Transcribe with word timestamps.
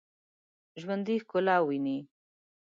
ژوندي 0.81 1.15
ښکلا 1.23 1.55
ویني 1.67 1.97